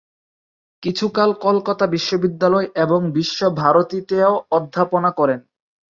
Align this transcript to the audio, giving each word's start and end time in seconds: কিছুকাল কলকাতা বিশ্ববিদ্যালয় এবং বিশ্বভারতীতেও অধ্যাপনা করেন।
কিছুকাল 0.83 1.29
কলকাতা 1.45 1.85
বিশ্ববিদ্যালয় 1.87 2.67
এবং 2.83 2.99
বিশ্বভারতীতেও 3.17 4.33
অধ্যাপনা 4.51 5.09
করেন। 5.19 5.39